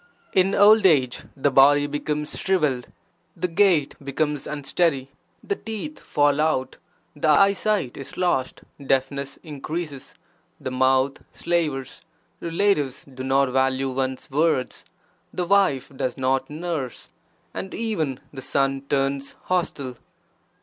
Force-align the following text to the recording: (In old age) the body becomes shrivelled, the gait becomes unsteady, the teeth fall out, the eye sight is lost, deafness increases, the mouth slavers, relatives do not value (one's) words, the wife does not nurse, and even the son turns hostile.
(In 0.33 0.55
old 0.55 0.87
age) 0.87 1.25
the 1.37 1.51
body 1.51 1.85
becomes 1.85 2.35
shrivelled, 2.39 2.91
the 3.37 3.47
gait 3.47 3.93
becomes 4.03 4.47
unsteady, 4.47 5.11
the 5.43 5.55
teeth 5.55 5.99
fall 5.99 6.41
out, 6.41 6.77
the 7.15 7.29
eye 7.29 7.53
sight 7.53 7.95
is 7.97 8.17
lost, 8.17 8.63
deafness 8.83 9.37
increases, 9.43 10.15
the 10.59 10.71
mouth 10.71 11.19
slavers, 11.33 12.01
relatives 12.39 13.05
do 13.05 13.23
not 13.23 13.49
value 13.51 13.91
(one's) 13.91 14.27
words, 14.31 14.85
the 15.31 15.45
wife 15.45 15.91
does 15.95 16.17
not 16.17 16.49
nurse, 16.49 17.11
and 17.53 17.75
even 17.75 18.19
the 18.33 18.41
son 18.41 18.81
turns 18.89 19.35
hostile. 19.43 19.97